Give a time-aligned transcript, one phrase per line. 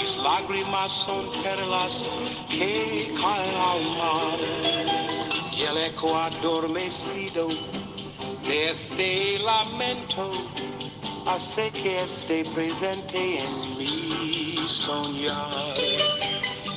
[0.00, 2.10] mis lágrimas son perlas
[2.48, 4.38] que caen al mar
[5.56, 7.48] y el eco adormecido
[8.46, 10.30] de este lamento
[11.26, 15.74] hace que esté presente en mi soñar.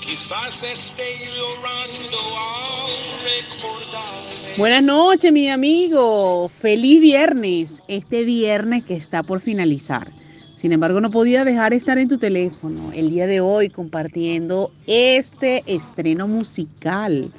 [0.00, 2.90] Quizás esté llorando al
[3.22, 4.58] recordarme.
[4.58, 6.50] Buenas noches, mi amigo.
[6.60, 7.82] Feliz viernes.
[7.88, 10.23] Este viernes que está por finalizar.
[10.64, 15.62] Sin embargo, no podía dejar estar en tu teléfono el día de hoy compartiendo este
[15.66, 17.30] estreno musical,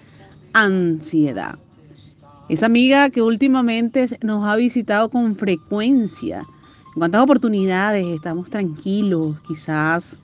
[0.53, 1.57] Ansiedad.
[2.49, 6.41] Esa amiga que últimamente nos ha visitado con frecuencia.
[6.41, 10.19] En cuántas oportunidades estamos tranquilos, quizás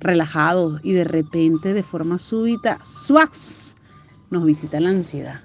[0.00, 3.76] relajados y de repente de forma súbita, ¡swax!
[4.30, 5.40] nos visita la ansiedad.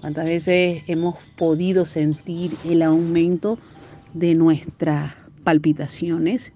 [0.00, 3.58] ¿Cuántas veces hemos podido sentir el aumento
[4.14, 6.52] de nuestra palpitaciones,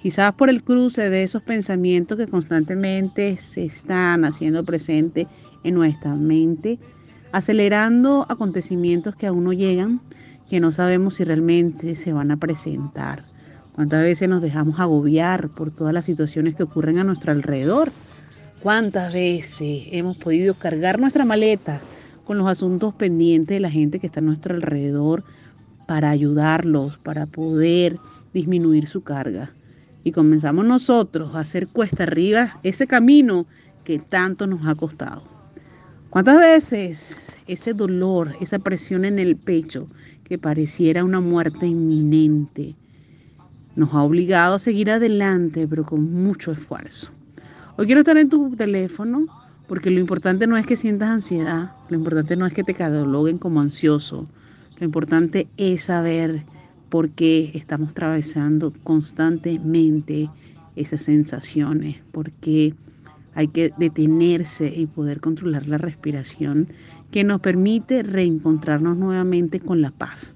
[0.00, 5.26] quizás por el cruce de esos pensamientos que constantemente se están haciendo presente
[5.64, 6.78] en nuestra mente,
[7.32, 10.00] acelerando acontecimientos que aún no llegan,
[10.48, 13.24] que no sabemos si realmente se van a presentar.
[13.74, 17.92] ¿Cuántas veces nos dejamos agobiar por todas las situaciones que ocurren a nuestro alrededor?
[18.62, 21.80] ¿Cuántas veces hemos podido cargar nuestra maleta
[22.24, 25.22] con los asuntos pendientes de la gente que está a nuestro alrededor
[25.86, 27.98] para ayudarlos, para poder
[28.32, 29.50] disminuir su carga.
[30.04, 33.46] Y comenzamos nosotros a hacer cuesta arriba ese camino
[33.84, 35.22] que tanto nos ha costado.
[36.10, 39.86] ¿Cuántas veces ese dolor, esa presión en el pecho
[40.24, 42.74] que pareciera una muerte inminente,
[43.76, 47.12] nos ha obligado a seguir adelante, pero con mucho esfuerzo?
[47.76, 49.26] Hoy quiero estar en tu teléfono
[49.68, 53.36] porque lo importante no es que sientas ansiedad, lo importante no es que te cataloguen
[53.36, 54.26] como ansioso,
[54.78, 56.42] lo importante es saber
[56.88, 60.30] porque estamos atravesando constantemente
[60.76, 62.74] esas sensaciones, porque
[63.34, 66.66] hay que detenerse y poder controlar la respiración
[67.10, 70.34] que nos permite reencontrarnos nuevamente con la paz,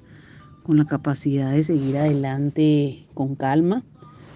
[0.62, 3.82] con la capacidad de seguir adelante con calma,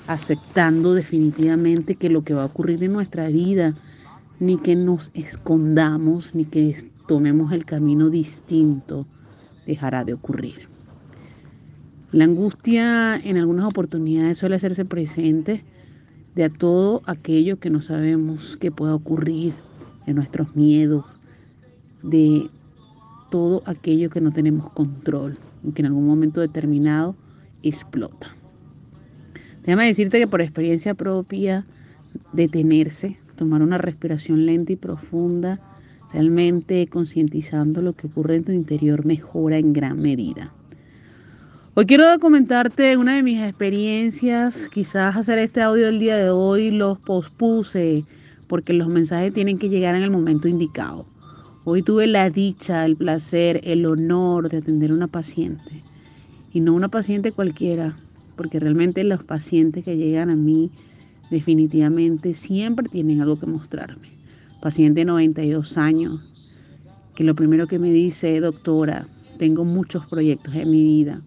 [0.06, 3.74] aceptando definitivamente que lo que va a ocurrir en nuestra vida,
[4.40, 9.06] ni que nos escondamos, ni que tomemos el camino distinto,
[9.66, 10.75] dejará de ocurrir.
[12.16, 15.62] La angustia en algunas oportunidades suele hacerse presente
[16.34, 19.52] de a todo aquello que no sabemos que pueda ocurrir,
[20.06, 21.04] de nuestros miedos,
[22.02, 22.48] de
[23.30, 27.14] todo aquello que no tenemos control y que en algún momento determinado
[27.62, 28.34] explota.
[29.66, 31.66] Déjame decirte que por experiencia propia,
[32.32, 35.60] detenerse, tomar una respiración lenta y profunda,
[36.14, 40.55] realmente concientizando lo que ocurre en tu interior mejora en gran medida.
[41.78, 46.70] Hoy quiero comentarte una de mis experiencias, quizás hacer este audio el día de hoy
[46.70, 48.06] los pospuse
[48.46, 51.04] porque los mensajes tienen que llegar en el momento indicado.
[51.64, 55.82] Hoy tuve la dicha, el placer, el honor de atender a una paciente
[56.50, 57.98] y no una paciente cualquiera,
[58.36, 60.70] porque realmente los pacientes que llegan a mí
[61.30, 64.08] definitivamente siempre tienen algo que mostrarme.
[64.62, 66.22] Paciente de 92 años,
[67.14, 71.20] que lo primero que me dice, doctora, tengo muchos proyectos en mi vida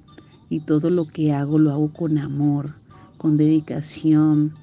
[0.50, 2.76] y todo lo que hago lo hago con amor,
[3.18, 4.54] con dedicación.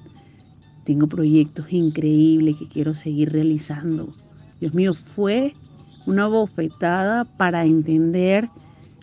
[0.83, 4.13] Tengo proyectos increíbles que quiero seguir realizando.
[4.59, 5.53] Dios mío, fue
[6.05, 8.49] una bofetada para entender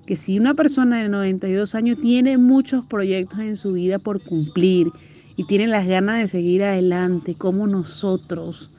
[0.07, 4.89] que si una persona de 92 años tiene muchos proyectos en su vida por cumplir
[5.37, 8.71] y tiene las ganas de seguir adelante, como nosotros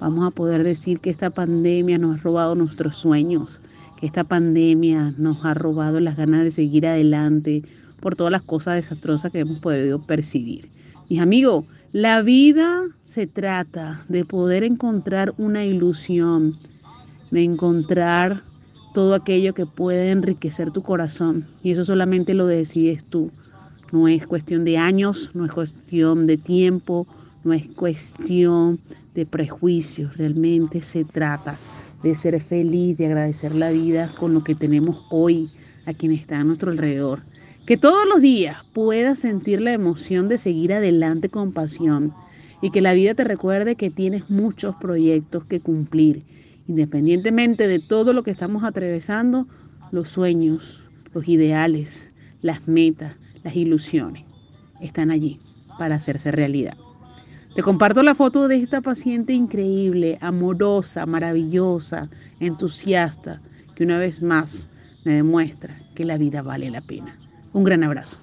[0.00, 3.60] vamos a poder decir que esta pandemia nos ha robado nuestros sueños,
[4.02, 7.62] esta pandemia nos ha robado las ganas de seguir adelante
[8.00, 10.70] por todas las cosas desastrosas que hemos podido percibir.
[11.08, 16.58] Mis amigos, la vida se trata de poder encontrar una ilusión,
[17.30, 18.42] de encontrar
[18.92, 21.46] todo aquello que puede enriquecer tu corazón.
[21.62, 23.30] Y eso solamente lo decides tú.
[23.92, 27.06] No es cuestión de años, no es cuestión de tiempo,
[27.44, 28.80] no es cuestión
[29.14, 30.16] de prejuicios.
[30.16, 31.56] Realmente se trata
[32.02, 35.50] de ser feliz, de agradecer la vida con lo que tenemos hoy
[35.86, 37.22] a quien está a nuestro alrededor.
[37.66, 42.12] Que todos los días puedas sentir la emoción de seguir adelante con pasión.
[42.64, 46.22] y que la vida te recuerde que tienes muchos proyectos que cumplir.
[46.68, 49.48] Independientemente de todo lo que estamos atravesando,
[49.90, 50.80] los sueños,
[51.12, 54.22] los ideales, las metas, las ilusiones
[54.80, 55.40] están allí
[55.76, 56.76] para hacerse realidad.
[57.54, 62.08] Te comparto la foto de esta paciente increíble, amorosa, maravillosa,
[62.40, 63.42] entusiasta,
[63.74, 64.70] que una vez más
[65.04, 67.18] me demuestra que la vida vale la pena.
[67.52, 68.16] Un gran abrazo.